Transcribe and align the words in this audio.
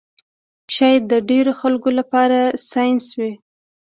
شاید 0.75 1.03
د 1.11 1.13
ډېرو 1.29 1.51
خلکو 1.61 1.89
لپاره 1.99 2.39
ساینس 2.69 3.05
وي 3.17 3.31